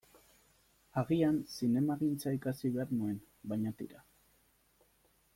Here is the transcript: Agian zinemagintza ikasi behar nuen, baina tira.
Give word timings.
Agian 1.01 1.35
zinemagintza 1.57 2.33
ikasi 2.37 2.71
behar 2.77 2.93
nuen, 3.01 3.19
baina 3.51 3.75
tira. 3.83 4.01